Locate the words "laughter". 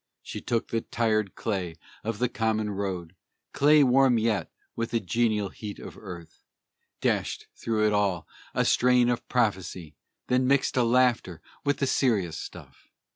10.83-11.39